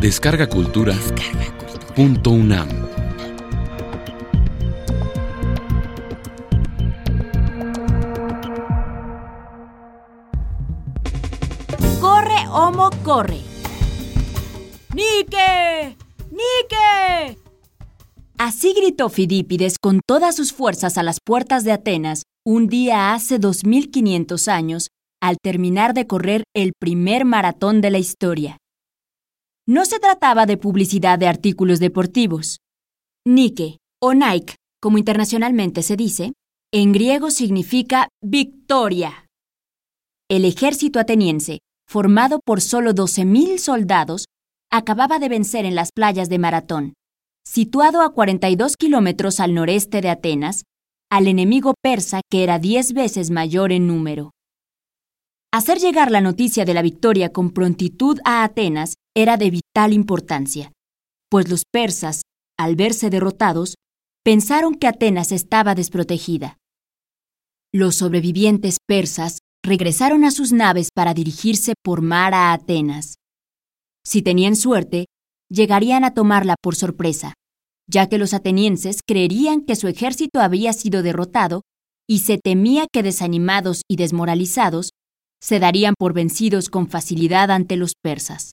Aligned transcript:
Descarga 0.00 0.48
Cultura. 0.48 0.94
Punto 1.94 2.30
UNAM. 2.30 2.68
Corre, 12.00 12.48
Homo, 12.50 12.88
corre. 13.02 13.40
¡Nike! 14.94 15.98
¡Nike! 16.30 17.38
Así 18.38 18.72
gritó 18.72 19.10
Fidípides 19.10 19.76
con 19.78 20.00
todas 20.06 20.34
sus 20.34 20.54
fuerzas 20.54 20.96
a 20.96 21.02
las 21.02 21.18
puertas 21.22 21.62
de 21.64 21.72
Atenas 21.72 22.22
un 22.46 22.68
día 22.68 23.12
hace 23.12 23.38
2500 23.38 24.48
años, 24.48 24.88
al 25.20 25.36
terminar 25.42 25.92
de 25.92 26.06
correr 26.06 26.44
el 26.56 26.72
primer 26.80 27.26
maratón 27.26 27.82
de 27.82 27.90
la 27.90 27.98
historia. 27.98 28.56
No 29.70 29.84
se 29.84 30.00
trataba 30.00 30.46
de 30.46 30.56
publicidad 30.56 31.16
de 31.16 31.28
artículos 31.28 31.78
deportivos. 31.78 32.58
Nike, 33.24 33.78
o 34.02 34.14
Nike, 34.14 34.56
como 34.82 34.98
internacionalmente 34.98 35.84
se 35.84 35.94
dice, 35.94 36.32
en 36.74 36.90
griego 36.90 37.30
significa 37.30 38.08
victoria. 38.20 39.28
El 40.28 40.44
ejército 40.44 40.98
ateniense, 40.98 41.60
formado 41.88 42.40
por 42.44 42.60
solo 42.60 42.90
12.000 42.94 43.58
soldados, 43.58 44.24
acababa 44.72 45.20
de 45.20 45.28
vencer 45.28 45.64
en 45.64 45.76
las 45.76 45.92
playas 45.92 46.28
de 46.28 46.40
Maratón, 46.40 46.94
situado 47.46 48.02
a 48.02 48.12
42 48.12 48.76
kilómetros 48.76 49.38
al 49.38 49.54
noreste 49.54 50.00
de 50.00 50.08
Atenas, 50.08 50.64
al 51.12 51.28
enemigo 51.28 51.74
persa 51.80 52.22
que 52.28 52.42
era 52.42 52.58
diez 52.58 52.92
veces 52.92 53.30
mayor 53.30 53.70
en 53.70 53.86
número. 53.86 54.32
Hacer 55.52 55.78
llegar 55.78 56.10
la 56.10 56.20
noticia 56.20 56.64
de 56.64 56.74
la 56.74 56.82
victoria 56.82 57.30
con 57.30 57.50
prontitud 57.50 58.18
a 58.24 58.42
Atenas 58.42 58.94
era 59.16 59.36
de 59.36 59.50
vital 59.50 59.92
importancia, 59.92 60.72
pues 61.30 61.48
los 61.48 61.62
persas, 61.70 62.22
al 62.58 62.76
verse 62.76 63.10
derrotados, 63.10 63.74
pensaron 64.24 64.74
que 64.74 64.86
Atenas 64.86 65.32
estaba 65.32 65.74
desprotegida. 65.74 66.56
Los 67.72 67.96
sobrevivientes 67.96 68.78
persas 68.86 69.38
regresaron 69.64 70.24
a 70.24 70.30
sus 70.30 70.52
naves 70.52 70.88
para 70.94 71.14
dirigirse 71.14 71.74
por 71.82 72.02
mar 72.02 72.34
a 72.34 72.52
Atenas. 72.52 73.14
Si 74.04 74.22
tenían 74.22 74.56
suerte, 74.56 75.06
llegarían 75.50 76.04
a 76.04 76.14
tomarla 76.14 76.54
por 76.60 76.74
sorpresa, 76.74 77.34
ya 77.88 78.08
que 78.08 78.18
los 78.18 78.34
atenienses 78.34 79.00
creerían 79.06 79.62
que 79.62 79.76
su 79.76 79.88
ejército 79.88 80.40
había 80.40 80.72
sido 80.72 81.02
derrotado 81.02 81.62
y 82.08 82.20
se 82.20 82.38
temía 82.38 82.86
que 82.92 83.02
desanimados 83.02 83.82
y 83.88 83.96
desmoralizados 83.96 84.90
se 85.42 85.58
darían 85.58 85.94
por 85.98 86.12
vencidos 86.12 86.68
con 86.68 86.88
facilidad 86.88 87.50
ante 87.50 87.76
los 87.76 87.92
persas. 88.00 88.52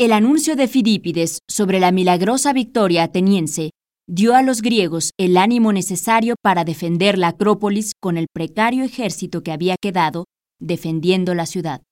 El 0.00 0.14
anuncio 0.14 0.56
de 0.56 0.66
Fidípides 0.66 1.40
sobre 1.46 1.78
la 1.78 1.92
milagrosa 1.92 2.54
victoria 2.54 3.02
ateniense 3.02 3.72
dio 4.08 4.34
a 4.34 4.40
los 4.40 4.62
griegos 4.62 5.10
el 5.18 5.36
ánimo 5.36 5.74
necesario 5.74 6.36
para 6.42 6.64
defender 6.64 7.18
la 7.18 7.28
Acrópolis 7.28 7.92
con 8.00 8.16
el 8.16 8.28
precario 8.32 8.82
ejército 8.82 9.42
que 9.42 9.52
había 9.52 9.76
quedado 9.78 10.24
defendiendo 10.58 11.34
la 11.34 11.44
ciudad. 11.44 11.82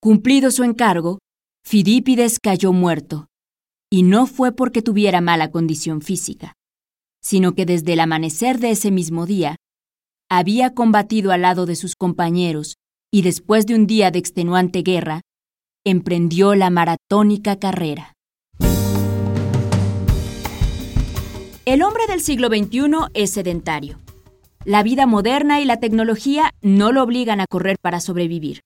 Cumplido 0.00 0.50
su 0.50 0.64
encargo, 0.64 1.18
Fidípides 1.62 2.38
cayó 2.42 2.72
muerto, 2.72 3.26
y 3.90 4.02
no 4.02 4.26
fue 4.26 4.52
porque 4.52 4.80
tuviera 4.80 5.20
mala 5.20 5.50
condición 5.50 6.00
física, 6.00 6.54
sino 7.20 7.54
que 7.54 7.66
desde 7.66 7.92
el 7.92 8.00
amanecer 8.00 8.60
de 8.60 8.70
ese 8.70 8.90
mismo 8.90 9.26
día 9.26 9.56
había 10.30 10.72
combatido 10.72 11.32
al 11.32 11.42
lado 11.42 11.66
de 11.66 11.76
sus 11.76 11.96
compañeros 11.96 12.76
y 13.12 13.20
después 13.20 13.66
de 13.66 13.74
un 13.74 13.86
día 13.86 14.10
de 14.10 14.20
extenuante 14.20 14.80
guerra, 14.80 15.20
emprendió 15.84 16.54
la 16.54 16.70
maratónica 16.70 17.58
carrera. 17.58 18.14
El 21.64 21.82
hombre 21.82 22.06
del 22.08 22.20
siglo 22.20 22.48
XXI 22.48 23.10
es 23.14 23.30
sedentario. 23.30 23.98
La 24.64 24.82
vida 24.82 25.06
moderna 25.06 25.60
y 25.60 25.64
la 25.64 25.80
tecnología 25.80 26.50
no 26.62 26.92
lo 26.92 27.02
obligan 27.02 27.40
a 27.40 27.46
correr 27.46 27.76
para 27.80 28.00
sobrevivir. 28.00 28.60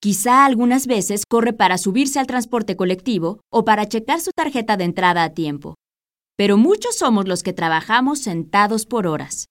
Quizá 0.00 0.44
algunas 0.44 0.86
veces 0.86 1.24
corre 1.26 1.52
para 1.52 1.76
subirse 1.76 2.20
al 2.20 2.28
transporte 2.28 2.76
colectivo 2.76 3.40
o 3.50 3.64
para 3.64 3.88
checar 3.88 4.20
su 4.20 4.30
tarjeta 4.30 4.76
de 4.76 4.84
entrada 4.84 5.24
a 5.24 5.34
tiempo. 5.34 5.74
Pero 6.36 6.56
muchos 6.56 6.96
somos 6.96 7.26
los 7.26 7.42
que 7.42 7.52
trabajamos 7.52 8.20
sentados 8.20 8.86
por 8.86 9.08
horas. 9.08 9.46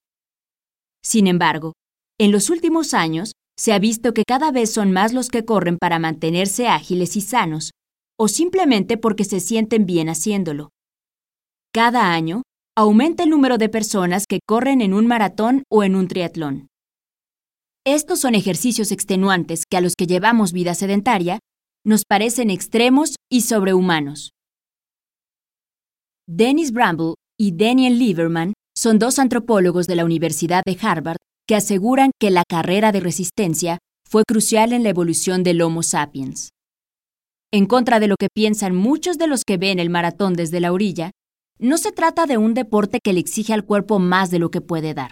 Sin 1.03 1.27
embargo, 1.27 1.73
en 2.17 2.31
los 2.31 2.49
últimos 2.49 2.93
años 2.93 3.33
se 3.59 3.73
ha 3.73 3.79
visto 3.79 4.13
que 4.13 4.23
cada 4.27 4.51
vez 4.51 4.71
son 4.71 4.91
más 4.91 5.13
los 5.13 5.29
que 5.29 5.45
corren 5.45 5.77
para 5.77 5.99
mantenerse 5.99 6.67
ágiles 6.67 7.15
y 7.15 7.21
sanos, 7.21 7.71
o 8.19 8.27
simplemente 8.27 8.97
porque 8.97 9.23
se 9.23 9.39
sienten 9.39 9.85
bien 9.85 10.09
haciéndolo. 10.09 10.69
Cada 11.73 12.13
año, 12.13 12.43
aumenta 12.77 13.23
el 13.23 13.29
número 13.29 13.57
de 13.57 13.69
personas 13.69 14.25
que 14.27 14.39
corren 14.45 14.81
en 14.81 14.93
un 14.93 15.07
maratón 15.07 15.63
o 15.69 15.83
en 15.83 15.95
un 15.95 16.07
triatlón. 16.07 16.67
Estos 17.85 18.19
son 18.19 18.35
ejercicios 18.35 18.91
extenuantes 18.91 19.63
que 19.69 19.77
a 19.77 19.81
los 19.81 19.95
que 19.95 20.07
llevamos 20.07 20.51
vida 20.51 20.75
sedentaria 20.75 21.39
nos 21.85 22.03
parecen 22.07 22.49
extremos 22.49 23.15
y 23.31 23.41
sobrehumanos. 23.41 24.31
Dennis 26.27 26.71
Bramble 26.71 27.15
y 27.39 27.55
Daniel 27.55 27.97
Lieberman 27.97 28.53
son 28.77 28.99
dos 28.99 29.17
antropólogos 29.19 29.87
de 29.87 29.95
la 29.95 30.03
Universidad 30.03 30.63
de 30.65 30.77
Harvard 30.81 31.17
que 31.47 31.55
aseguran 31.55 32.11
que 32.19 32.29
la 32.29 32.43
carrera 32.47 32.91
de 32.91 32.99
resistencia 32.99 33.79
fue 34.09 34.23
crucial 34.27 34.73
en 34.73 34.83
la 34.83 34.89
evolución 34.89 35.43
del 35.43 35.61
Homo 35.61 35.83
sapiens. 35.83 36.49
En 37.51 37.65
contra 37.65 37.99
de 37.99 38.07
lo 38.07 38.15
que 38.19 38.27
piensan 38.33 38.75
muchos 38.75 39.17
de 39.17 39.27
los 39.27 39.43
que 39.45 39.57
ven 39.57 39.79
el 39.79 39.89
maratón 39.89 40.33
desde 40.33 40.59
la 40.59 40.71
orilla, 40.71 41.11
no 41.59 41.77
se 41.77 41.91
trata 41.91 42.25
de 42.25 42.37
un 42.37 42.53
deporte 42.53 42.99
que 43.03 43.13
le 43.13 43.19
exige 43.19 43.53
al 43.53 43.65
cuerpo 43.65 43.99
más 43.99 44.29
de 44.29 44.39
lo 44.39 44.51
que 44.51 44.61
puede 44.61 44.93
dar 44.93 45.11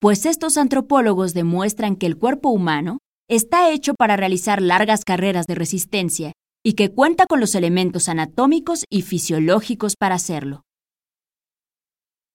pues 0.00 0.26
estos 0.26 0.56
antropólogos 0.56 1.34
demuestran 1.34 1.96
que 1.96 2.06
el 2.06 2.16
cuerpo 2.16 2.50
humano 2.50 2.98
está 3.28 3.70
hecho 3.70 3.94
para 3.94 4.16
realizar 4.16 4.62
largas 4.62 5.04
carreras 5.04 5.46
de 5.46 5.56
resistencia 5.56 6.32
y 6.64 6.74
que 6.74 6.90
cuenta 6.90 7.26
con 7.26 7.40
los 7.40 7.54
elementos 7.54 8.08
anatómicos 8.08 8.84
y 8.90 9.02
fisiológicos 9.02 9.94
para 9.98 10.14
hacerlo. 10.14 10.62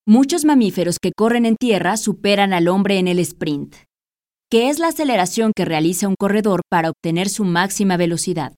Muchos 0.05 0.43
mamíferos 0.43 0.97
que 1.01 1.11
corren 1.15 1.45
en 1.45 1.55
tierra 1.55 1.95
superan 1.97 2.53
al 2.53 2.67
hombre 2.67 2.99
en 2.99 3.07
el 3.07 3.19
sprint, 3.19 3.75
que 4.51 4.69
es 4.69 4.79
la 4.79 4.89
aceleración 4.89 5.53
que 5.55 5.65
realiza 5.65 6.07
un 6.07 6.15
corredor 6.19 6.61
para 6.69 6.89
obtener 6.89 7.29
su 7.29 7.45
máxima 7.45 7.95
velocidad. 7.95 8.53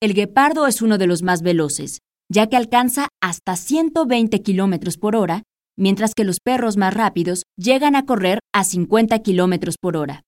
El 0.00 0.14
guepardo 0.14 0.66
es 0.66 0.80
uno 0.80 0.98
de 0.98 1.06
los 1.06 1.22
más 1.22 1.42
veloces, 1.42 1.98
ya 2.32 2.46
que 2.46 2.56
alcanza 2.56 3.08
hasta 3.22 3.56
120 3.56 4.42
km 4.42 4.98
por 4.98 5.16
hora 5.16 5.42
mientras 5.78 6.14
que 6.14 6.24
los 6.24 6.40
perros 6.40 6.76
más 6.76 6.94
rápidos 6.94 7.42
llegan 7.56 7.96
a 7.96 8.06
correr 8.06 8.40
a 8.54 8.64
50 8.64 9.22
km 9.22 9.74
por 9.80 9.96
hora. 9.96 10.22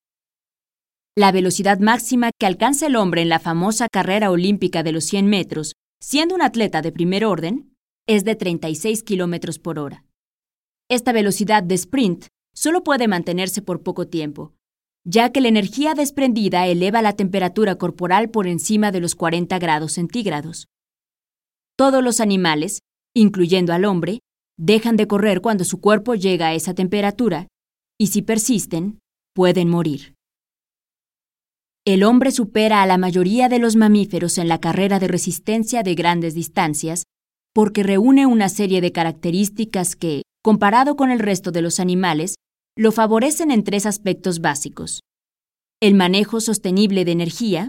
La 1.16 1.32
velocidad 1.32 1.80
máxima 1.80 2.30
que 2.38 2.46
alcanza 2.46 2.86
el 2.86 2.96
hombre 2.96 3.22
en 3.22 3.28
la 3.28 3.40
famosa 3.40 3.88
carrera 3.90 4.30
olímpica 4.30 4.82
de 4.82 4.92
los 4.92 5.04
100 5.04 5.26
metros, 5.26 5.72
siendo 6.00 6.34
un 6.34 6.42
atleta 6.42 6.82
de 6.82 6.92
primer 6.92 7.24
orden, 7.24 7.74
es 8.08 8.24
de 8.24 8.34
36 8.34 9.04
km 9.04 9.60
por 9.60 9.78
hora. 9.78 10.04
Esta 10.90 11.12
velocidad 11.12 11.62
de 11.62 11.74
sprint 11.74 12.26
solo 12.54 12.82
puede 12.82 13.06
mantenerse 13.06 13.60
por 13.60 13.82
poco 13.82 14.08
tiempo, 14.08 14.54
ya 15.04 15.30
que 15.30 15.42
la 15.42 15.48
energía 15.48 15.94
desprendida 15.94 16.66
eleva 16.66 17.02
la 17.02 17.12
temperatura 17.12 17.76
corporal 17.76 18.30
por 18.30 18.46
encima 18.46 18.90
de 18.90 19.00
los 19.00 19.14
40 19.14 19.58
grados 19.58 19.92
centígrados. 19.92 20.66
Todos 21.76 22.02
los 22.02 22.20
animales, 22.20 22.80
incluyendo 23.14 23.74
al 23.74 23.84
hombre, 23.84 24.20
dejan 24.56 24.96
de 24.96 25.06
correr 25.06 25.42
cuando 25.42 25.64
su 25.64 25.80
cuerpo 25.80 26.14
llega 26.14 26.48
a 26.48 26.54
esa 26.54 26.74
temperatura 26.74 27.46
y 28.00 28.08
si 28.08 28.22
persisten, 28.22 29.00
pueden 29.34 29.68
morir. 29.68 30.14
El 31.84 32.04
hombre 32.04 32.32
supera 32.32 32.82
a 32.82 32.86
la 32.86 32.98
mayoría 32.98 33.48
de 33.48 33.58
los 33.58 33.76
mamíferos 33.76 34.38
en 34.38 34.48
la 34.48 34.60
carrera 34.60 34.98
de 34.98 35.08
resistencia 35.08 35.82
de 35.82 35.94
grandes 35.94 36.34
distancias 36.34 37.04
porque 37.54 37.82
reúne 37.82 38.26
una 38.26 38.48
serie 38.48 38.80
de 38.80 38.92
características 38.92 39.96
que, 39.96 40.22
comparado 40.42 40.96
con 40.96 41.10
el 41.10 41.18
resto 41.18 41.50
de 41.50 41.62
los 41.62 41.80
animales, 41.80 42.36
lo 42.76 42.92
favorecen 42.92 43.50
en 43.50 43.64
tres 43.64 43.86
aspectos 43.86 44.40
básicos. 44.40 45.00
El 45.80 45.94
manejo 45.94 46.40
sostenible 46.40 47.04
de 47.04 47.12
energía, 47.12 47.68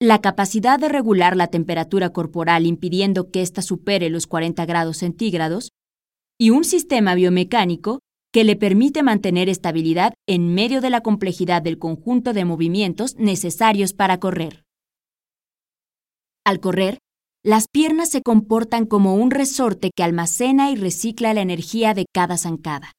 la 0.00 0.20
capacidad 0.20 0.78
de 0.78 0.88
regular 0.88 1.36
la 1.36 1.48
temperatura 1.48 2.10
corporal 2.10 2.66
impidiendo 2.66 3.30
que 3.30 3.42
ésta 3.42 3.62
supere 3.62 4.10
los 4.10 4.26
40 4.28 4.64
grados 4.64 4.98
centígrados 4.98 5.70
y 6.38 6.50
un 6.50 6.62
sistema 6.62 7.16
biomecánico 7.16 8.00
que 8.32 8.44
le 8.44 8.56
permite 8.56 9.02
mantener 9.02 9.48
estabilidad 9.48 10.14
en 10.28 10.54
medio 10.54 10.80
de 10.80 10.90
la 10.90 11.00
complejidad 11.00 11.62
del 11.62 11.78
conjunto 11.78 12.32
de 12.32 12.44
movimientos 12.44 13.16
necesarios 13.16 13.92
para 13.92 14.20
correr. 14.20 14.62
Al 16.44 16.60
correr, 16.60 16.98
las 17.44 17.66
piernas 17.68 18.10
se 18.10 18.22
comportan 18.22 18.86
como 18.86 19.14
un 19.14 19.30
resorte 19.30 19.90
que 19.94 20.02
almacena 20.02 20.70
y 20.70 20.76
recicla 20.76 21.34
la 21.34 21.40
energía 21.40 21.94
de 21.94 22.06
cada 22.12 22.36
zancada. 22.36 22.92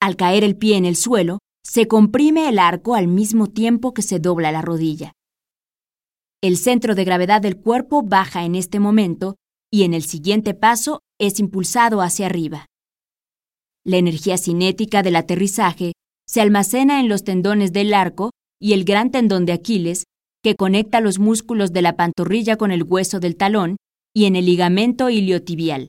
Al 0.00 0.16
caer 0.16 0.44
el 0.44 0.56
pie 0.56 0.76
en 0.76 0.84
el 0.84 0.96
suelo, 0.96 1.38
se 1.64 1.88
comprime 1.88 2.48
el 2.48 2.58
arco 2.58 2.94
al 2.94 3.08
mismo 3.08 3.48
tiempo 3.48 3.92
que 3.92 4.02
se 4.02 4.20
dobla 4.20 4.52
la 4.52 4.62
rodilla. 4.62 5.12
El 6.42 6.58
centro 6.58 6.94
de 6.94 7.04
gravedad 7.04 7.40
del 7.40 7.56
cuerpo 7.56 8.02
baja 8.02 8.44
en 8.44 8.54
este 8.54 8.78
momento 8.78 9.36
y 9.72 9.82
en 9.82 9.94
el 9.94 10.04
siguiente 10.04 10.54
paso 10.54 11.00
es 11.18 11.40
impulsado 11.40 12.02
hacia 12.02 12.26
arriba. 12.26 12.66
La 13.84 13.96
energía 13.96 14.38
cinética 14.38 15.02
del 15.02 15.16
aterrizaje 15.16 15.92
se 16.26 16.40
almacena 16.40 17.00
en 17.00 17.08
los 17.08 17.24
tendones 17.24 17.72
del 17.72 17.94
arco 17.94 18.30
y 18.60 18.72
el 18.72 18.84
gran 18.84 19.10
tendón 19.10 19.46
de 19.46 19.52
Aquiles, 19.52 20.04
que 20.46 20.54
conecta 20.54 21.00
los 21.00 21.18
músculos 21.18 21.72
de 21.72 21.82
la 21.82 21.96
pantorrilla 21.96 22.56
con 22.56 22.70
el 22.70 22.84
hueso 22.84 23.18
del 23.18 23.34
talón, 23.34 23.78
y 24.14 24.26
en 24.26 24.36
el 24.36 24.46
ligamento 24.46 25.10
iliotibial. 25.10 25.88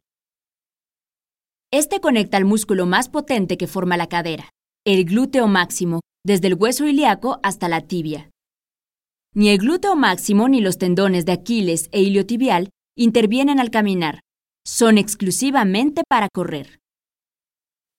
Este 1.71 1.99
conecta 1.99 2.37
al 2.37 2.45
músculo 2.45 2.87
más 2.87 3.07
potente 3.07 3.55
que 3.55 3.67
forma 3.67 3.97
la 3.97 4.07
cadera, 4.07 4.49
el 4.83 5.05
glúteo 5.05 5.47
máximo, 5.47 5.99
desde 6.25 6.47
el 6.47 6.55
hueso 6.55 6.87
ilíaco 6.87 7.39
hasta 7.43 7.69
la 7.69 7.81
tibia. 7.81 8.31
Ni 9.35 9.49
el 9.49 9.59
glúteo 9.59 9.95
máximo 9.95 10.49
ni 10.49 10.59
los 10.59 10.79
tendones 10.79 11.27
de 11.27 11.33
Aquiles 11.33 11.87
e 11.91 12.01
iliotibial 12.01 12.71
intervienen 12.97 13.59
al 13.59 13.69
caminar, 13.69 14.21
son 14.65 14.97
exclusivamente 14.97 16.01
para 16.09 16.29
correr. 16.33 16.79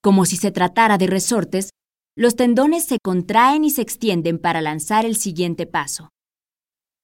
Como 0.02 0.24
si 0.24 0.36
se 0.36 0.50
tratara 0.50 0.98
de 0.98 1.06
resortes, 1.06 1.70
los 2.16 2.34
tendones 2.34 2.84
se 2.84 2.98
contraen 3.00 3.62
y 3.62 3.70
se 3.70 3.82
extienden 3.82 4.40
para 4.40 4.60
lanzar 4.60 5.06
el 5.06 5.14
siguiente 5.14 5.64
paso. 5.64 6.08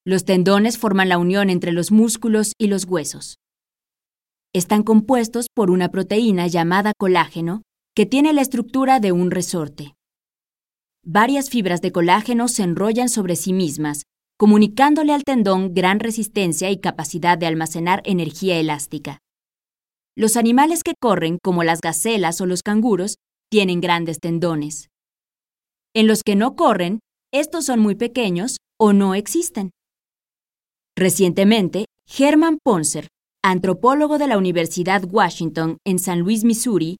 Los 0.06 0.26
tendones 0.26 0.76
forman 0.76 1.08
la 1.08 1.16
unión 1.16 1.48
entre 1.48 1.72
los 1.72 1.90
músculos 1.90 2.52
y 2.58 2.66
los 2.66 2.84
huesos. 2.84 3.38
Están 4.52 4.82
compuestos 4.82 5.46
por 5.52 5.70
una 5.70 5.88
proteína 5.88 6.46
llamada 6.46 6.92
colágeno 6.98 7.62
que 7.96 8.04
tiene 8.04 8.34
la 8.34 8.42
estructura 8.42 9.00
de 9.00 9.12
un 9.12 9.30
resorte. 9.30 9.94
Varias 11.02 11.48
fibras 11.48 11.80
de 11.80 11.90
colágeno 11.90 12.48
se 12.48 12.64
enrollan 12.64 13.08
sobre 13.08 13.34
sí 13.34 13.54
mismas, 13.54 14.02
comunicándole 14.38 15.14
al 15.14 15.24
tendón 15.24 15.72
gran 15.72 16.00
resistencia 16.00 16.70
y 16.70 16.80
capacidad 16.80 17.38
de 17.38 17.46
almacenar 17.46 18.02
energía 18.04 18.58
elástica. 18.58 19.20
Los 20.16 20.36
animales 20.36 20.82
que 20.82 20.94
corren, 21.00 21.38
como 21.42 21.64
las 21.64 21.80
gacelas 21.80 22.40
o 22.42 22.46
los 22.46 22.62
canguros, 22.62 23.16
tienen 23.50 23.80
grandes 23.80 24.18
tendones. 24.20 24.90
En 25.94 26.06
los 26.06 26.22
que 26.22 26.36
no 26.36 26.56
corren, 26.56 27.00
estos 27.32 27.64
son 27.64 27.80
muy 27.80 27.94
pequeños 27.94 28.58
o 28.78 28.92
no 28.92 29.14
existen. 29.14 29.70
Recientemente, 30.96 31.86
Herman 32.06 32.58
Poncer, 32.62 33.08
antropólogo 33.42 34.18
de 34.18 34.28
la 34.28 34.38
Universidad 34.38 35.04
Washington 35.04 35.78
en 35.84 35.98
San 35.98 36.20
Luis, 36.20 36.44
Missouri, 36.44 36.96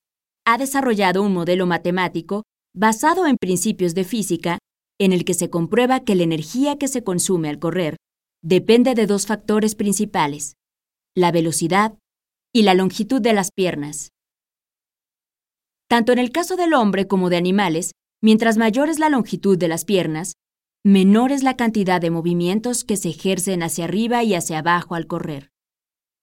ha 0.47 0.59
desarrollado 0.59 1.23
un 1.23 1.33
modelo 1.33 1.67
matemático 1.67 2.43
basado 2.75 3.27
en 3.27 3.37
principios 3.37 3.95
de 3.95 4.05
física 4.05 4.59
en 4.99 5.13
el 5.13 5.25
que 5.25 5.35
se 5.35 5.49
comprueba 5.49 6.05
que 6.05 6.15
la 6.15 6.25
energía 6.25 6.77
que 6.77 6.89
se 6.89 7.03
consume 7.03 7.49
al 7.49 7.59
correr 7.59 7.97
depende 8.43 8.95
de 8.95 9.07
dos 9.07 9.27
factores 9.27 9.75
principales, 9.75 10.55
la 11.17 11.33
velocidad 11.33 11.97
y 12.53 12.63
la 12.63 12.75
longitud 12.75 13.21
de 13.21 13.33
las 13.33 13.51
piernas. 13.53 14.11
Tanto 15.89 16.13
en 16.13 16.19
el 16.19 16.31
caso 16.31 16.57
del 16.57 16.75
hombre 16.75 17.07
como 17.07 17.31
de 17.31 17.37
animales, 17.37 17.93
Mientras 18.25 18.57
mayor 18.57 18.89
es 18.89 18.99
la 18.99 19.11
longitud 19.11 19.59
de 19.59 19.69
las 19.69 19.85
piernas, 19.85 20.33
menor 20.85 21.33
es 21.33 21.43
la 21.43 21.57
cantidad 21.57 21.99
de 21.99 22.11
movimientos 22.11 22.85
que 22.85 22.99
se 22.99 23.09
ejercen 23.09 23.63
hacia 23.63 23.85
arriba 23.85 24.23
y 24.23 24.35
hacia 24.35 24.59
abajo 24.59 24.95
al 24.95 25.07
correr, 25.07 25.51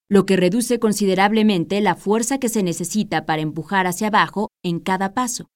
lo 0.07 0.27
que 0.27 0.37
reduce 0.37 0.79
considerablemente 0.79 1.81
la 1.81 1.95
fuerza 1.95 2.37
que 2.37 2.47
se 2.47 2.61
necesita 2.61 3.25
para 3.25 3.41
empujar 3.41 3.87
hacia 3.87 4.07
abajo 4.07 4.49
en 4.63 4.79
cada 4.79 5.15
paso. 5.15 5.47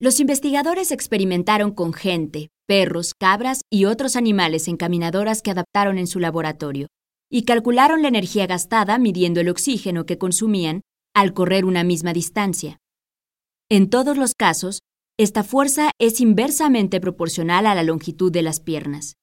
Los 0.00 0.18
investigadores 0.18 0.90
experimentaron 0.90 1.70
con 1.72 1.92
gente, 1.92 2.48
perros, 2.66 3.14
cabras 3.14 3.62
y 3.70 3.84
otros 3.84 4.16
animales 4.16 4.66
encaminadoras 4.66 5.40
que 5.40 5.52
adaptaron 5.52 5.98
en 5.98 6.08
su 6.08 6.18
laboratorio, 6.18 6.88
y 7.30 7.44
calcularon 7.44 8.02
la 8.02 8.08
energía 8.08 8.48
gastada 8.48 8.98
midiendo 8.98 9.40
el 9.40 9.48
oxígeno 9.48 10.06
que 10.06 10.18
consumían 10.18 10.82
al 11.14 11.34
correr 11.34 11.64
una 11.64 11.84
misma 11.84 12.12
distancia. 12.12 12.78
En 13.68 13.90
todos 13.90 14.16
los 14.16 14.34
casos, 14.34 14.80
esta 15.20 15.42
fuerza 15.42 15.90
es 15.98 16.20
inversamente 16.20 17.00
proporcional 17.00 17.66
a 17.66 17.74
la 17.74 17.82
longitud 17.82 18.30
de 18.30 18.42
las 18.42 18.60
piernas. 18.60 19.16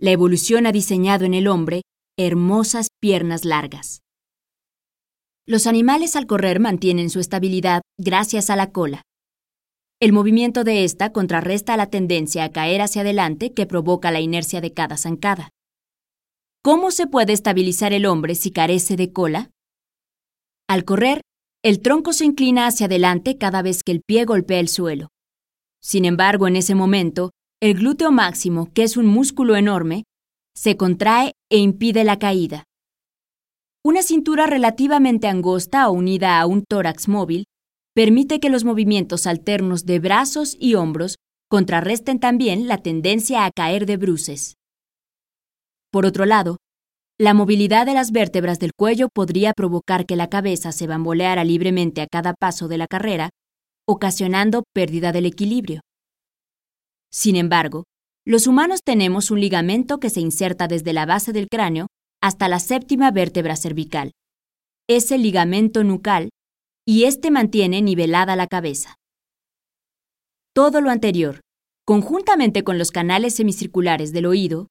La 0.00 0.10
evolución 0.10 0.66
ha 0.66 0.72
diseñado 0.72 1.24
en 1.24 1.34
el 1.34 1.46
hombre 1.46 1.82
hermosas 2.18 2.88
piernas 3.00 3.44
largas. 3.44 4.00
Los 5.46 5.68
animales 5.68 6.16
al 6.16 6.26
correr 6.26 6.58
mantienen 6.58 7.10
su 7.10 7.20
estabilidad 7.20 7.82
gracias 7.96 8.50
a 8.50 8.56
la 8.56 8.72
cola. 8.72 9.02
El 10.00 10.12
movimiento 10.12 10.64
de 10.64 10.82
esta 10.82 11.12
contrarresta 11.12 11.76
la 11.76 11.86
tendencia 11.86 12.42
a 12.42 12.50
caer 12.50 12.80
hacia 12.80 13.02
adelante 13.02 13.54
que 13.54 13.66
provoca 13.66 14.10
la 14.10 14.20
inercia 14.20 14.60
de 14.60 14.72
cada 14.72 14.96
zancada. 14.96 15.50
¿Cómo 16.64 16.90
se 16.90 17.06
puede 17.06 17.32
estabilizar 17.32 17.92
el 17.92 18.04
hombre 18.04 18.34
si 18.34 18.50
carece 18.50 18.96
de 18.96 19.12
cola? 19.12 19.50
Al 20.68 20.84
correr, 20.84 21.20
el 21.64 21.80
tronco 21.80 22.12
se 22.12 22.24
inclina 22.24 22.66
hacia 22.66 22.86
adelante 22.86 23.38
cada 23.38 23.62
vez 23.62 23.84
que 23.84 23.92
el 23.92 24.02
pie 24.02 24.24
golpea 24.24 24.58
el 24.58 24.68
suelo. 24.68 25.08
Sin 25.80 26.04
embargo, 26.04 26.48
en 26.48 26.56
ese 26.56 26.74
momento, 26.74 27.30
el 27.60 27.74
glúteo 27.74 28.10
máximo, 28.10 28.72
que 28.72 28.82
es 28.82 28.96
un 28.96 29.06
músculo 29.06 29.54
enorme, 29.54 30.04
se 30.54 30.76
contrae 30.76 31.34
e 31.50 31.58
impide 31.58 32.02
la 32.02 32.18
caída. 32.18 32.64
Una 33.84 34.02
cintura 34.02 34.46
relativamente 34.46 35.28
angosta 35.28 35.88
o 35.88 35.92
unida 35.92 36.40
a 36.40 36.46
un 36.46 36.64
tórax 36.68 37.08
móvil 37.08 37.44
permite 37.94 38.40
que 38.40 38.50
los 38.50 38.64
movimientos 38.64 39.26
alternos 39.26 39.86
de 39.86 39.98
brazos 39.98 40.56
y 40.58 40.74
hombros 40.74 41.16
contrarresten 41.48 42.18
también 42.18 42.66
la 42.66 42.78
tendencia 42.78 43.44
a 43.44 43.50
caer 43.50 43.86
de 43.86 43.96
bruces. 43.96 44.56
Por 45.92 46.06
otro 46.06 46.24
lado, 46.24 46.56
la 47.18 47.34
movilidad 47.34 47.86
de 47.86 47.94
las 47.94 48.10
vértebras 48.10 48.58
del 48.58 48.72
cuello 48.74 49.08
podría 49.12 49.52
provocar 49.52 50.06
que 50.06 50.16
la 50.16 50.28
cabeza 50.28 50.72
se 50.72 50.86
bamboleara 50.86 51.44
libremente 51.44 52.00
a 52.00 52.06
cada 52.06 52.34
paso 52.34 52.68
de 52.68 52.78
la 52.78 52.86
carrera, 52.86 53.30
ocasionando 53.86 54.64
pérdida 54.74 55.12
del 55.12 55.26
equilibrio. 55.26 55.80
Sin 57.12 57.36
embargo, 57.36 57.84
los 58.24 58.46
humanos 58.46 58.80
tenemos 58.84 59.30
un 59.30 59.40
ligamento 59.40 59.98
que 59.98 60.10
se 60.10 60.20
inserta 60.20 60.68
desde 60.68 60.92
la 60.92 61.06
base 61.06 61.32
del 61.32 61.48
cráneo 61.48 61.88
hasta 62.22 62.48
la 62.48 62.60
séptima 62.60 63.10
vértebra 63.10 63.56
cervical. 63.56 64.12
Es 64.88 65.10
el 65.10 65.22
ligamento 65.22 65.84
nucal 65.84 66.30
y 66.86 67.04
este 67.04 67.30
mantiene 67.30 67.82
nivelada 67.82 68.36
la 68.36 68.46
cabeza. 68.46 68.96
Todo 70.54 70.80
lo 70.80 70.90
anterior, 70.90 71.40
conjuntamente 71.84 72.62
con 72.64 72.78
los 72.78 72.90
canales 72.90 73.34
semicirculares 73.34 74.12
del 74.12 74.26
oído, 74.26 74.68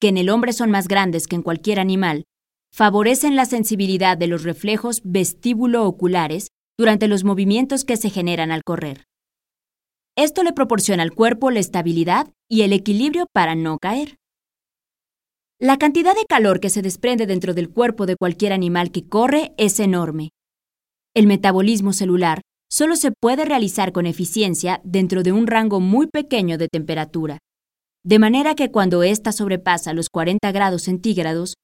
que 0.00 0.08
en 0.08 0.16
el 0.16 0.30
hombre 0.30 0.52
son 0.52 0.70
más 0.70 0.88
grandes 0.88 1.26
que 1.26 1.36
en 1.36 1.42
cualquier 1.42 1.80
animal, 1.80 2.24
favorecen 2.72 3.36
la 3.36 3.44
sensibilidad 3.44 4.16
de 4.16 4.26
los 4.26 4.44
reflejos 4.44 5.00
vestíbulo-oculares 5.04 6.48
durante 6.78 7.08
los 7.08 7.24
movimientos 7.24 7.84
que 7.84 7.96
se 7.96 8.10
generan 8.10 8.52
al 8.52 8.62
correr. 8.64 9.04
Esto 10.16 10.42
le 10.42 10.52
proporciona 10.52 11.02
al 11.02 11.12
cuerpo 11.12 11.50
la 11.50 11.60
estabilidad 11.60 12.28
y 12.48 12.62
el 12.62 12.72
equilibrio 12.72 13.26
para 13.32 13.54
no 13.54 13.78
caer. 13.78 14.16
La 15.60 15.76
cantidad 15.76 16.14
de 16.14 16.24
calor 16.28 16.60
que 16.60 16.70
se 16.70 16.82
desprende 16.82 17.26
dentro 17.26 17.52
del 17.52 17.70
cuerpo 17.70 18.06
de 18.06 18.16
cualquier 18.16 18.52
animal 18.52 18.92
que 18.92 19.08
corre 19.08 19.54
es 19.58 19.80
enorme. 19.80 20.30
El 21.14 21.26
metabolismo 21.26 21.92
celular 21.92 22.42
solo 22.70 22.94
se 22.94 23.10
puede 23.10 23.44
realizar 23.44 23.92
con 23.92 24.06
eficiencia 24.06 24.80
dentro 24.84 25.24
de 25.24 25.32
un 25.32 25.48
rango 25.48 25.80
muy 25.80 26.06
pequeño 26.06 26.58
de 26.58 26.68
temperatura, 26.68 27.38
de 28.04 28.18
manera 28.18 28.54
que 28.54 28.70
cuando 28.70 29.02
ésta 29.02 29.32
sobrepasa 29.32 29.92
los 29.92 30.08
40 30.08 30.50
grados 30.52 30.82
centígrados, 30.82 31.54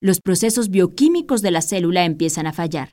los 0.00 0.20
procesos 0.20 0.68
bioquímicos 0.68 1.42
de 1.42 1.50
la 1.50 1.62
célula 1.62 2.04
empiezan 2.04 2.46
a 2.46 2.52
fallar. 2.52 2.92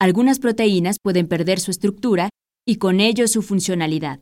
Algunas 0.00 0.38
proteínas 0.38 0.96
pueden 1.02 1.28
perder 1.28 1.60
su 1.60 1.70
estructura 1.70 2.30
y 2.66 2.76
con 2.76 3.00
ello 3.00 3.28
su 3.28 3.42
funcionalidad. 3.42 4.20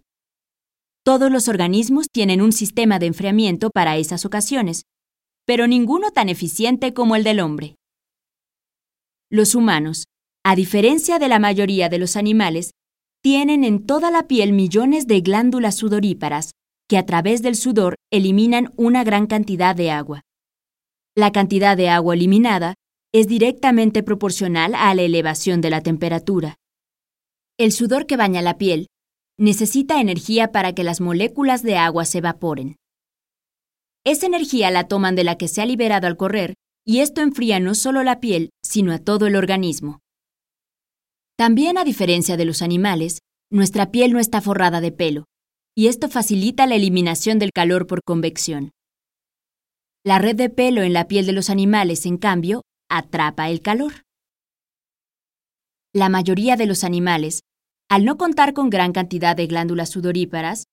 Todos 1.05 1.31
los 1.31 1.49
organismos 1.49 2.07
tienen 2.13 2.43
un 2.43 2.53
sistema 2.53 2.99
de 2.99 3.07
enfriamiento 3.07 3.71
para 3.71 3.97
esas 3.97 4.25
ocasiones, 4.25 4.83
pero 5.47 5.67
ninguno 5.67 6.11
tan 6.11 6.29
eficiente 6.29 6.93
como 6.93 7.17
el 7.17 7.25
del 7.25 7.41
hombre. 7.41 7.77
Los 9.31 9.55
humanos, 9.55 10.05
a 10.45 10.55
diferencia 10.55 11.19
de 11.19 11.29
la 11.29 11.39
mayoría 11.39 11.89
de 11.89 11.99
los 11.99 12.17
animales, 12.17 12.73
tienen 13.23 13.65
en 13.65 13.87
toda 13.87 14.11
la 14.11 14.27
piel 14.27 14.53
millones 14.53 15.07
de 15.07 15.21
glándulas 15.21 15.77
sudoríparas 15.77 16.53
que 16.91 16.99
a 16.99 17.07
través 17.07 17.41
del 17.41 17.55
sudor 17.55 17.95
eliminan 18.13 18.73
una 18.77 19.05
gran 19.05 19.29
cantidad 19.29 19.77
de 19.77 19.93
agua. 19.93 20.23
La 21.17 21.31
cantidad 21.31 21.77
de 21.77 21.89
agua 21.89 22.15
eliminada 22.15 22.75
es 23.15 23.29
directamente 23.29 24.03
proporcional 24.03 24.75
a 24.75 24.93
la 24.97 25.03
elevación 25.03 25.61
de 25.61 25.71
la 25.71 25.83
temperatura. 25.83 26.57
El 27.61 27.71
sudor 27.71 28.07
que 28.07 28.17
baña 28.17 28.43
la 28.43 28.59
piel 28.59 28.89
necesita 29.39 30.01
energía 30.01 30.51
para 30.51 30.73
que 30.73 30.83
las 30.83 31.01
moléculas 31.01 31.63
de 31.63 31.77
agua 31.77 32.05
se 32.05 32.19
evaporen. 32.19 32.75
Esa 34.05 34.27
energía 34.27 34.73
la 34.73 34.89
toman 34.89 35.15
de 35.15 35.23
la 35.23 35.39
que 35.39 35.47
se 35.47 35.63
ha 35.63 35.67
liberado 35.67 36.09
al 36.09 36.17
correr 36.17 36.55
y 36.85 37.03
esto 37.03 37.21
enfría 37.21 37.61
no 37.61 37.77
solo 37.77 38.03
la 38.03 38.19
piel, 38.19 38.51
sino 38.65 38.93
a 38.93 38.99
todo 38.99 39.29
el 39.29 39.37
organismo. 39.37 40.01
También, 41.37 41.79
a 41.79 41.85
diferencia 41.85 42.37
de 42.37 42.47
los 42.47 42.63
animales, 42.63 43.21
nuestra 43.49 43.93
piel 43.93 44.13
no 44.13 44.19
está 44.19 44.41
forrada 44.41 44.81
de 44.81 44.91
pelo, 44.91 45.27
y 45.81 45.89
esto 45.89 46.11
facilita 46.11 46.67
la 46.67 46.75
eliminación 46.75 47.39
del 47.39 47.53
calor 47.53 47.87
por 47.87 48.03
convección. 48.05 48.73
La 50.05 50.19
red 50.19 50.37
de 50.37 50.51
pelo 50.51 50.83
en 50.83 50.93
la 50.93 51.09
piel 51.09 51.25
de 51.25 51.33
los 51.33 51.49
animales, 51.49 52.05
en 52.05 52.19
cambio, 52.19 52.65
atrapa 52.91 53.49
el 53.49 53.63
calor. 53.63 54.03
La 55.95 56.11
mayoría 56.11 56.57
de 56.57 56.67
los 56.67 56.85
animales, 56.85 57.41
al 57.89 58.05
no 58.05 58.19
contar 58.19 58.53
con 58.53 58.69
gran 58.69 58.93
cantidad 58.93 59.35
de 59.35 59.47
glándulas 59.47 59.89
sudoríparas, 59.89 60.67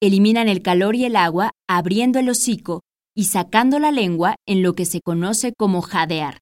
eliminan 0.00 0.48
el 0.48 0.62
calor 0.62 0.94
y 0.94 1.06
el 1.06 1.16
agua 1.16 1.50
abriendo 1.68 2.20
el 2.20 2.28
hocico 2.28 2.82
y 3.16 3.24
sacando 3.24 3.80
la 3.80 3.90
lengua 3.90 4.36
en 4.46 4.62
lo 4.62 4.76
que 4.76 4.84
se 4.84 5.00
conoce 5.00 5.54
como 5.58 5.82
jadear. 5.82 6.38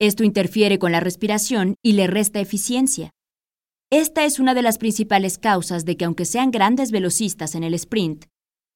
Esto 0.00 0.22
interfiere 0.22 0.78
con 0.78 0.92
la 0.92 1.00
respiración 1.00 1.74
y 1.82 1.94
le 1.94 2.06
resta 2.06 2.38
eficiencia. 2.38 3.10
Esta 3.92 4.24
es 4.24 4.38
una 4.38 4.54
de 4.54 4.62
las 4.62 4.78
principales 4.78 5.36
causas 5.36 5.84
de 5.84 5.98
que 5.98 6.06
aunque 6.06 6.24
sean 6.24 6.50
grandes 6.50 6.90
velocistas 6.90 7.54
en 7.54 7.62
el 7.62 7.74
sprint, 7.74 8.24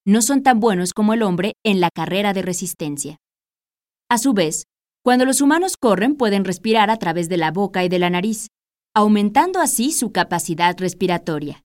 no 0.05 0.21
son 0.21 0.43
tan 0.43 0.61
buenos 0.61 0.93
como 0.93 1.15
el 1.15 1.23
hombre 1.23 1.55
en 1.65 1.81
la 1.81 1.89
carrera 1.91 2.35
de 2.35 2.43
resistencia. 2.43 3.17
A 4.11 4.19
su 4.19 4.35
vez, 4.35 4.65
cuando 5.03 5.25
los 5.25 5.41
humanos 5.41 5.79
corren 5.79 6.17
pueden 6.17 6.45
respirar 6.45 6.91
a 6.91 6.99
través 6.99 7.31
de 7.31 7.39
la 7.39 7.51
boca 7.51 7.83
y 7.83 7.89
de 7.89 7.99
la 7.99 8.11
nariz, 8.11 8.49
aumentando 8.95 9.59
así 9.59 9.91
su 9.91 10.13
capacidad 10.13 10.77
respiratoria. 10.79 11.65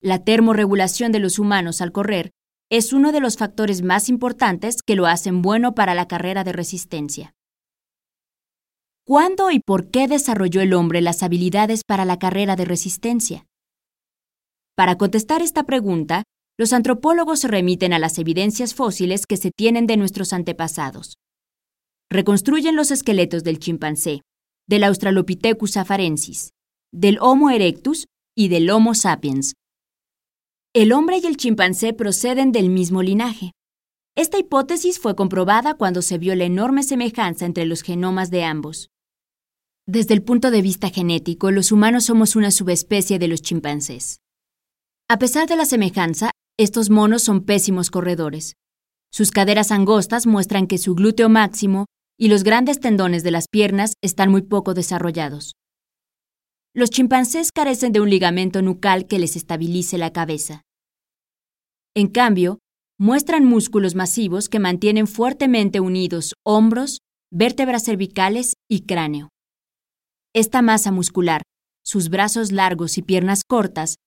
La 0.00 0.22
termorregulación 0.22 1.10
de 1.10 1.18
los 1.18 1.40
humanos 1.40 1.80
al 1.80 1.90
correr 1.90 2.30
es 2.70 2.92
uno 2.92 3.10
de 3.10 3.18
los 3.18 3.36
factores 3.36 3.82
más 3.82 4.08
importantes 4.08 4.82
que 4.86 4.94
lo 4.94 5.06
hacen 5.06 5.42
bueno 5.42 5.74
para 5.74 5.96
la 5.96 6.06
carrera 6.06 6.44
de 6.44 6.52
resistencia. 6.52 7.34
¿Cuándo 9.06 9.50
y 9.50 9.60
por 9.60 9.90
qué 9.90 10.08
desarrolló 10.08 10.62
el 10.62 10.72
hombre 10.72 11.02
las 11.02 11.22
habilidades 11.22 11.82
para 11.86 12.04
la 12.04 12.18
carrera 12.18 12.56
de 12.56 12.64
resistencia? 12.64 13.46
Para 14.74 14.96
contestar 14.96 15.42
esta 15.42 15.64
pregunta, 15.64 16.22
los 16.58 16.72
antropólogos 16.72 17.40
se 17.40 17.48
remiten 17.48 17.92
a 17.92 17.98
las 17.98 18.18
evidencias 18.18 18.74
fósiles 18.74 19.26
que 19.26 19.36
se 19.36 19.50
tienen 19.50 19.86
de 19.86 19.98
nuestros 19.98 20.32
antepasados. 20.32 21.16
Reconstruyen 22.10 22.76
los 22.76 22.90
esqueletos 22.90 23.44
del 23.44 23.58
chimpancé, 23.58 24.22
del 24.66 24.84
Australopithecus 24.84 25.76
afarensis, 25.76 26.50
del 26.90 27.18
Homo 27.20 27.50
erectus 27.50 28.06
y 28.34 28.48
del 28.48 28.70
Homo 28.70 28.94
sapiens, 28.94 29.54
el 30.76 30.92
hombre 30.92 31.18
y 31.18 31.26
el 31.26 31.36
chimpancé 31.36 31.92
proceden 31.92 32.50
del 32.50 32.68
mismo 32.68 33.00
linaje. 33.00 33.52
Esta 34.16 34.38
hipótesis 34.38 34.98
fue 34.98 35.14
comprobada 35.14 35.74
cuando 35.74 36.02
se 36.02 36.18
vio 36.18 36.34
la 36.34 36.44
enorme 36.44 36.82
semejanza 36.82 37.46
entre 37.46 37.64
los 37.64 37.82
genomas 37.82 38.30
de 38.32 38.42
ambos. 38.42 38.88
Desde 39.86 40.14
el 40.14 40.22
punto 40.22 40.50
de 40.50 40.62
vista 40.62 40.88
genético, 40.88 41.50
los 41.50 41.70
humanos 41.70 42.04
somos 42.04 42.36
una 42.36 42.50
subespecie 42.50 43.18
de 43.18 43.28
los 43.28 43.42
chimpancés. 43.42 44.20
A 45.10 45.18
pesar 45.18 45.46
de 45.46 45.56
la 45.56 45.66
semejanza, 45.66 46.30
estos 46.58 46.88
monos 46.88 47.22
son 47.22 47.44
pésimos 47.44 47.90
corredores. 47.90 48.54
Sus 49.12 49.30
caderas 49.30 49.70
angostas 49.70 50.26
muestran 50.26 50.68
que 50.68 50.78
su 50.78 50.94
glúteo 50.94 51.28
máximo 51.28 51.84
y 52.18 52.28
los 52.28 52.44
grandes 52.44 52.80
tendones 52.80 53.24
de 53.24 53.30
las 53.30 53.46
piernas 53.46 53.92
están 54.02 54.30
muy 54.30 54.40
poco 54.40 54.72
desarrollados. 54.72 55.52
Los 56.74 56.88
chimpancés 56.88 57.50
carecen 57.52 57.92
de 57.92 58.00
un 58.00 58.08
ligamento 58.08 58.62
nucal 58.62 59.06
que 59.06 59.18
les 59.18 59.36
estabilice 59.36 59.98
la 59.98 60.14
cabeza. 60.14 60.62
En 61.94 62.08
cambio, 62.08 62.58
muestran 62.98 63.44
músculos 63.44 63.94
masivos 63.94 64.48
que 64.48 64.60
mantienen 64.60 65.06
fuertemente 65.06 65.78
unidos 65.78 66.32
hombros, 66.42 67.00
vértebras 67.30 67.84
cervicales 67.84 68.54
y 68.66 68.86
cráneo. 68.86 69.28
Esta 70.36 70.62
masa 70.62 70.90
muscular, 70.90 71.42
sus 71.84 72.08
brazos 72.08 72.50
largos 72.50 72.98
y 72.98 73.02
piernas 73.02 73.42
cortas, 73.46 73.98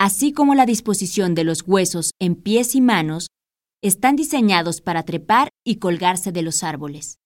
así 0.00 0.32
como 0.32 0.56
la 0.56 0.66
disposición 0.66 1.36
de 1.36 1.44
los 1.44 1.62
huesos 1.64 2.10
en 2.20 2.34
pies 2.34 2.74
y 2.74 2.80
manos, 2.80 3.28
están 3.84 4.16
diseñados 4.16 4.80
para 4.80 5.04
trepar 5.04 5.48
y 5.64 5.76
colgarse 5.76 6.32
de 6.32 6.42
los 6.42 6.64
árboles. 6.64 7.18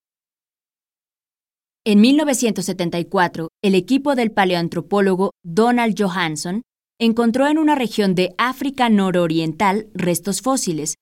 En 1.86 2.02
1974, 2.02 3.48
el 3.64 3.74
equipo 3.74 4.14
del 4.14 4.30
paleoantropólogo 4.30 5.30
Donald 5.42 5.94
Johansson 5.98 6.60
encontró 7.00 7.48
en 7.48 7.56
una 7.56 7.76
región 7.76 8.14
de 8.14 8.34
África 8.36 8.90
nororiental 8.90 9.88
restos 9.94 10.42
fósiles, 10.42 10.96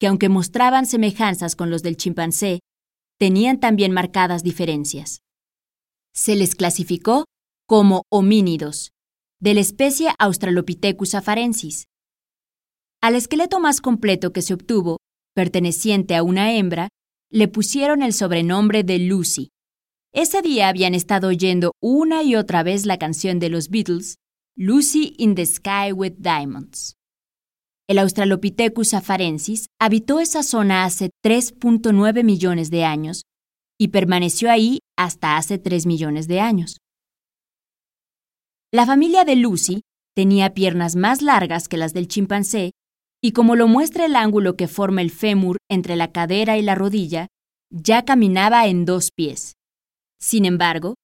que 0.00 0.08
aunque 0.08 0.28
mostraban 0.28 0.86
semejanzas 0.86 1.54
con 1.54 1.70
los 1.70 1.84
del 1.84 1.96
chimpancé, 1.96 2.58
tenían 3.16 3.60
también 3.60 3.92
marcadas 3.92 4.42
diferencias. 4.42 5.20
Se 6.16 6.34
les 6.34 6.54
clasificó 6.54 7.26
como 7.68 8.02
homínidos, 8.10 8.90
de 9.38 9.54
la 9.54 9.60
especie 9.60 10.08
Australopithecus 10.18 11.14
afarensis. 11.14 11.88
Al 13.02 13.14
esqueleto 13.14 13.60
más 13.60 13.82
completo 13.82 14.32
que 14.32 14.40
se 14.40 14.54
obtuvo, 14.54 14.98
perteneciente 15.34 16.16
a 16.16 16.22
una 16.22 16.54
hembra, 16.54 16.88
le 17.30 17.48
pusieron 17.48 18.02
el 18.02 18.14
sobrenombre 18.14 18.82
de 18.82 18.98
Lucy, 18.98 19.50
ese 20.16 20.40
día 20.40 20.70
habían 20.70 20.94
estado 20.94 21.28
oyendo 21.28 21.72
una 21.82 22.22
y 22.22 22.36
otra 22.36 22.62
vez 22.62 22.86
la 22.86 22.96
canción 22.96 23.38
de 23.38 23.50
los 23.50 23.68
Beatles, 23.68 24.16
Lucy 24.56 25.14
in 25.18 25.34
the 25.34 25.44
Sky 25.44 25.92
with 25.94 26.14
Diamonds. 26.16 26.96
El 27.86 27.98
Australopithecus 27.98 28.94
afarensis 28.94 29.66
habitó 29.78 30.18
esa 30.18 30.42
zona 30.42 30.84
hace 30.84 31.10
3.9 31.22 32.24
millones 32.24 32.70
de 32.70 32.84
años 32.84 33.24
y 33.78 33.88
permaneció 33.88 34.50
ahí 34.50 34.80
hasta 34.96 35.36
hace 35.36 35.58
3 35.58 35.86
millones 35.86 36.28
de 36.28 36.40
años. 36.40 36.78
La 38.72 38.86
familia 38.86 39.24
de 39.24 39.36
Lucy 39.36 39.82
tenía 40.14 40.54
piernas 40.54 40.96
más 40.96 41.22
largas 41.22 41.68
que 41.68 41.76
las 41.76 41.92
del 41.92 42.08
chimpancé 42.08 42.72
y 43.22 43.32
como 43.32 43.56
lo 43.56 43.68
muestra 43.68 44.06
el 44.06 44.16
ángulo 44.16 44.56
que 44.56 44.68
forma 44.68 45.02
el 45.02 45.10
fémur 45.10 45.58
entre 45.70 45.96
la 45.96 46.12
cadera 46.12 46.58
y 46.58 46.62
la 46.62 46.74
rodilla, 46.74 47.28
ya 47.70 48.04
caminaba 48.04 48.66
en 48.66 48.84
dos 48.84 49.10
pies. 49.14 49.54
Sin 50.20 50.44
embargo, 50.44 50.94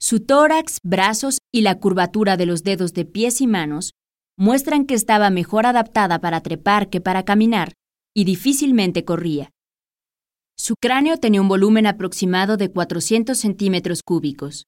su 0.00 0.20
tórax, 0.20 0.78
brazos 0.82 1.38
y 1.52 1.60
la 1.60 1.78
curvatura 1.78 2.36
de 2.36 2.46
los 2.46 2.62
dedos 2.64 2.92
de 2.92 3.04
pies 3.04 3.40
y 3.40 3.46
manos 3.46 3.92
muestran 4.36 4.86
que 4.86 4.94
estaba 4.94 5.30
mejor 5.30 5.66
adaptada 5.66 6.20
para 6.20 6.40
trepar 6.40 6.90
que 6.90 7.00
para 7.00 7.24
caminar 7.24 7.74
y 8.14 8.24
difícilmente 8.24 9.04
corría. 9.04 9.50
Su 10.62 10.76
cráneo 10.80 11.16
tenía 11.16 11.40
un 11.40 11.48
volumen 11.48 11.88
aproximado 11.88 12.56
de 12.56 12.70
400 12.70 13.36
centímetros 13.36 14.02
cúbicos. 14.04 14.66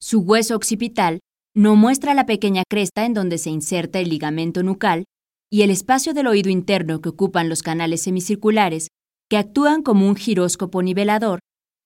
Su 0.00 0.22
hueso 0.22 0.56
occipital 0.56 1.20
no 1.54 1.76
muestra 1.76 2.14
la 2.14 2.26
pequeña 2.26 2.64
cresta 2.68 3.04
en 3.04 3.14
donde 3.14 3.38
se 3.38 3.50
inserta 3.50 4.00
el 4.00 4.08
ligamento 4.08 4.64
nucal 4.64 5.04
y 5.48 5.62
el 5.62 5.70
espacio 5.70 6.14
del 6.14 6.26
oído 6.26 6.50
interno 6.50 7.00
que 7.00 7.10
ocupan 7.10 7.48
los 7.48 7.62
canales 7.62 8.02
semicirculares, 8.02 8.88
que 9.28 9.36
actúan 9.36 9.84
como 9.84 10.08
un 10.08 10.16
giróscopo 10.16 10.82
nivelador, 10.82 11.38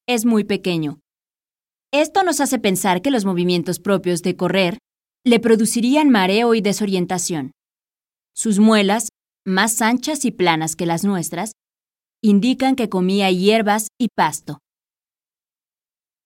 es 0.08 0.24
muy 0.24 0.44
pequeño, 0.44 1.00
esto 1.92 2.22
nos 2.22 2.40
hace 2.40 2.58
pensar 2.58 3.02
que 3.02 3.10
los 3.10 3.26
movimientos 3.26 3.78
propios 3.78 4.22
de 4.22 4.36
correr 4.36 4.78
le 5.22 5.38
producirían 5.38 6.08
mareo 6.08 6.54
y 6.54 6.62
desorientación. 6.62 7.50
Sus 8.34 8.58
muelas, 8.58 9.10
más 9.44 9.82
anchas 9.82 10.24
y 10.24 10.30
planas 10.30 10.76
que 10.76 10.86
las 10.86 11.04
nuestras, 11.04 11.52
indican 12.24 12.74
que 12.74 12.88
comía 12.88 13.30
hierbas 13.30 13.88
y 14.00 14.08
pasto. 14.08 14.60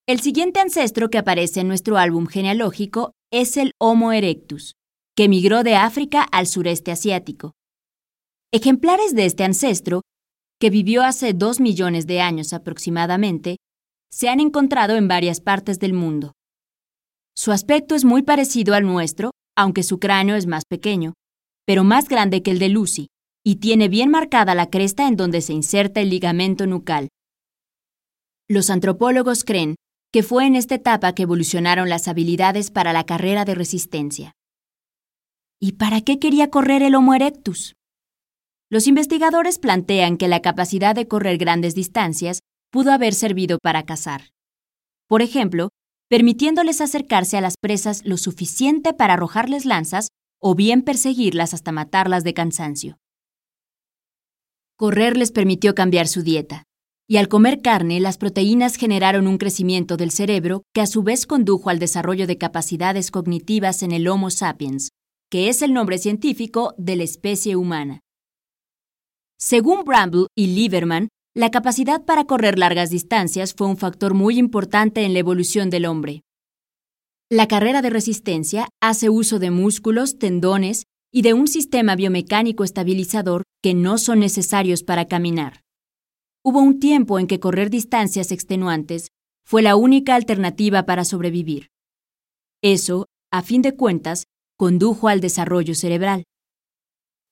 El 0.06 0.20
siguiente 0.20 0.60
ancestro 0.60 1.10
que 1.10 1.18
aparece 1.18 1.60
en 1.60 1.66
nuestro 1.66 1.98
álbum 1.98 2.28
genealógico 2.28 3.14
es 3.32 3.56
el 3.56 3.72
Homo 3.80 4.12
erectus, 4.12 4.74
que 5.16 5.28
migró 5.28 5.64
de 5.64 5.74
África 5.74 6.22
al 6.22 6.46
sureste 6.46 6.92
asiático. 6.92 7.54
Ejemplares 8.52 9.16
de 9.16 9.26
este 9.26 9.42
ancestro, 9.42 10.02
que 10.60 10.70
vivió 10.70 11.02
hace 11.02 11.32
dos 11.32 11.58
millones 11.58 12.06
de 12.06 12.20
años 12.20 12.52
aproximadamente, 12.52 13.56
se 14.08 14.28
han 14.28 14.38
encontrado 14.38 14.94
en 14.94 15.08
varias 15.08 15.40
partes 15.40 15.80
del 15.80 15.94
mundo. 15.94 16.32
Su 17.36 17.50
aspecto 17.50 17.96
es 17.96 18.04
muy 18.04 18.22
parecido 18.22 18.74
al 18.74 18.84
nuestro, 18.84 19.32
aunque 19.56 19.82
su 19.82 19.98
cráneo 19.98 20.36
es 20.36 20.46
más 20.46 20.62
pequeño, 20.64 21.14
pero 21.66 21.82
más 21.82 22.08
grande 22.08 22.44
que 22.44 22.52
el 22.52 22.60
de 22.60 22.68
Lucy, 22.68 23.08
y 23.44 23.56
tiene 23.56 23.88
bien 23.88 24.10
marcada 24.10 24.54
la 24.54 24.70
cresta 24.70 25.08
en 25.08 25.16
donde 25.16 25.40
se 25.40 25.52
inserta 25.52 26.00
el 26.00 26.10
ligamento 26.10 26.66
nucal. 26.66 27.08
Los 28.48 28.70
antropólogos 28.70 29.44
creen 29.44 29.76
que 30.12 30.22
fue 30.22 30.46
en 30.46 30.56
esta 30.56 30.74
etapa 30.76 31.14
que 31.14 31.24
evolucionaron 31.24 31.88
las 31.88 32.08
habilidades 32.08 32.70
para 32.70 32.92
la 32.92 33.04
carrera 33.04 33.44
de 33.44 33.54
resistencia. 33.54 34.32
¿Y 35.60 35.72
para 35.72 36.00
qué 36.00 36.18
quería 36.18 36.50
correr 36.50 36.82
el 36.82 36.94
Homo 36.94 37.14
erectus? 37.14 37.74
Los 38.70 38.86
investigadores 38.86 39.58
plantean 39.58 40.16
que 40.16 40.28
la 40.28 40.40
capacidad 40.40 40.94
de 40.94 41.08
correr 41.08 41.38
grandes 41.38 41.74
distancias 41.74 42.40
pudo 42.70 42.92
haber 42.92 43.14
servido 43.14 43.58
para 43.62 43.84
cazar. 43.84 44.30
Por 45.08 45.22
ejemplo, 45.22 45.70
permitiéndoles 46.08 46.80
acercarse 46.80 47.36
a 47.36 47.40
las 47.40 47.56
presas 47.60 48.04
lo 48.04 48.16
suficiente 48.16 48.92
para 48.92 49.14
arrojarles 49.14 49.64
lanzas 49.64 50.08
o 50.40 50.54
bien 50.54 50.82
perseguirlas 50.82 51.54
hasta 51.54 51.72
matarlas 51.72 52.24
de 52.24 52.34
cansancio. 52.34 52.98
Correr 54.78 55.16
les 55.16 55.32
permitió 55.32 55.74
cambiar 55.74 56.06
su 56.06 56.22
dieta, 56.22 56.62
y 57.08 57.16
al 57.16 57.26
comer 57.26 57.62
carne 57.62 57.98
las 57.98 58.16
proteínas 58.16 58.76
generaron 58.76 59.26
un 59.26 59.36
crecimiento 59.36 59.96
del 59.96 60.12
cerebro 60.12 60.62
que 60.72 60.80
a 60.80 60.86
su 60.86 61.02
vez 61.02 61.26
condujo 61.26 61.68
al 61.68 61.80
desarrollo 61.80 62.28
de 62.28 62.38
capacidades 62.38 63.10
cognitivas 63.10 63.82
en 63.82 63.90
el 63.90 64.06
Homo 64.06 64.30
sapiens, 64.30 64.90
que 65.32 65.48
es 65.48 65.62
el 65.62 65.72
nombre 65.72 65.98
científico 65.98 66.74
de 66.78 66.94
la 66.94 67.02
especie 67.02 67.56
humana. 67.56 68.02
Según 69.36 69.82
Bramble 69.82 70.28
y 70.36 70.46
Lieberman, 70.46 71.08
la 71.34 71.50
capacidad 71.50 72.04
para 72.04 72.22
correr 72.22 72.56
largas 72.56 72.90
distancias 72.90 73.54
fue 73.54 73.66
un 73.66 73.78
factor 73.78 74.14
muy 74.14 74.38
importante 74.38 75.02
en 75.02 75.12
la 75.12 75.18
evolución 75.18 75.70
del 75.70 75.86
hombre. 75.86 76.22
La 77.28 77.48
carrera 77.48 77.82
de 77.82 77.90
resistencia 77.90 78.68
hace 78.80 79.10
uso 79.10 79.40
de 79.40 79.50
músculos, 79.50 80.20
tendones 80.20 80.84
y 81.12 81.22
de 81.22 81.34
un 81.34 81.48
sistema 81.48 81.96
biomecánico 81.96 82.64
estabilizador 82.64 83.44
que 83.62 83.74
no 83.74 83.98
son 83.98 84.20
necesarios 84.20 84.82
para 84.82 85.06
caminar. 85.06 85.62
Hubo 86.44 86.60
un 86.60 86.80
tiempo 86.80 87.18
en 87.18 87.26
que 87.26 87.40
correr 87.40 87.70
distancias 87.70 88.30
extenuantes 88.30 89.08
fue 89.44 89.62
la 89.62 89.76
única 89.76 90.14
alternativa 90.14 90.84
para 90.84 91.04
sobrevivir. 91.04 91.68
Eso, 92.62 93.06
a 93.30 93.42
fin 93.42 93.62
de 93.62 93.74
cuentas, 93.74 94.24
condujo 94.56 95.08
al 95.08 95.20
desarrollo 95.20 95.74
cerebral. 95.74 96.24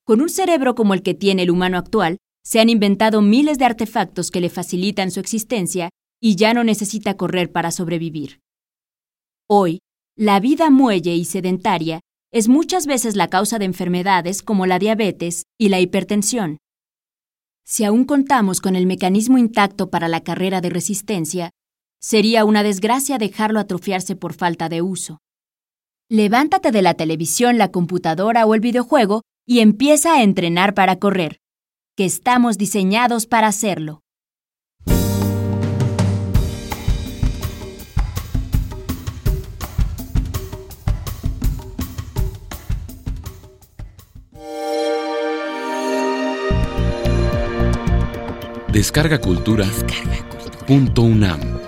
Con 0.04 0.20
un 0.20 0.28
cerebro 0.28 0.74
como 0.74 0.94
el 0.94 1.02
que 1.02 1.14
tiene 1.14 1.42
el 1.42 1.50
humano 1.50 1.78
actual, 1.78 2.18
se 2.44 2.60
han 2.60 2.68
inventado 2.68 3.22
miles 3.22 3.58
de 3.58 3.64
artefactos 3.64 4.30
que 4.30 4.40
le 4.40 4.50
facilitan 4.50 5.10
su 5.10 5.18
existencia 5.18 5.90
y 6.20 6.36
ya 6.36 6.54
no 6.54 6.62
necesita 6.64 7.16
correr 7.16 7.50
para 7.50 7.72
sobrevivir. 7.72 8.40
Hoy, 9.48 9.80
la 10.16 10.40
vida 10.40 10.70
muelle 10.70 11.14
y 11.14 11.24
sedentaria 11.24 12.00
es 12.36 12.48
muchas 12.48 12.86
veces 12.86 13.16
la 13.16 13.28
causa 13.28 13.58
de 13.58 13.64
enfermedades 13.64 14.42
como 14.42 14.66
la 14.66 14.78
diabetes 14.78 15.44
y 15.58 15.70
la 15.70 15.80
hipertensión. 15.80 16.58
Si 17.64 17.82
aún 17.82 18.04
contamos 18.04 18.60
con 18.60 18.76
el 18.76 18.86
mecanismo 18.86 19.38
intacto 19.38 19.88
para 19.88 20.06
la 20.06 20.20
carrera 20.20 20.60
de 20.60 20.68
resistencia, 20.68 21.50
sería 21.98 22.44
una 22.44 22.62
desgracia 22.62 23.16
dejarlo 23.16 23.58
atrofiarse 23.58 24.16
por 24.16 24.34
falta 24.34 24.68
de 24.68 24.82
uso. 24.82 25.22
Levántate 26.10 26.72
de 26.72 26.82
la 26.82 26.92
televisión, 26.92 27.56
la 27.56 27.70
computadora 27.70 28.44
o 28.44 28.54
el 28.54 28.60
videojuego 28.60 29.22
y 29.46 29.60
empieza 29.60 30.12
a 30.12 30.22
entrenar 30.22 30.74
para 30.74 30.96
correr, 30.96 31.38
que 31.96 32.04
estamos 32.04 32.58
diseñados 32.58 33.26
para 33.26 33.46
hacerlo. 33.46 34.02
Descarga 48.76 49.18
Cultura. 49.18 49.64
Punto 50.66 51.00
UNAM. 51.00 51.65